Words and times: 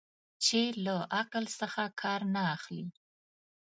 چې 0.43 0.61
له 0.85 0.95
عقل 1.19 1.43
څخه 1.59 1.83
کار 2.01 2.21
نه 2.33 2.41
اخلي. 2.55 2.85